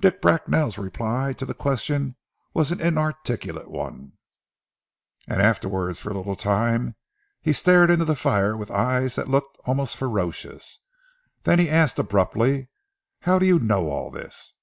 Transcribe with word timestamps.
Dick 0.00 0.22
Bracknell's 0.22 0.78
reply 0.78 1.34
to 1.34 1.44
the 1.44 1.52
question 1.52 2.16
was 2.54 2.72
an 2.72 2.80
inarticulate 2.80 3.70
one, 3.70 4.12
and 5.28 5.42
afterwards 5.42 6.00
for 6.00 6.08
a 6.08 6.16
little 6.16 6.34
time 6.34 6.96
he 7.42 7.52
stared 7.52 7.90
into 7.90 8.06
the 8.06 8.14
fire 8.16 8.56
with 8.56 8.70
eyes 8.70 9.16
that 9.16 9.28
looked 9.28 9.58
almost 9.66 9.98
ferocious. 9.98 10.80
Then 11.42 11.58
he 11.58 11.68
asked 11.68 11.98
abruptly, 11.98 12.70
"How 13.20 13.38
do 13.38 13.44
you 13.44 13.58
know 13.58 13.90
all 13.90 14.10
this?" 14.10 14.54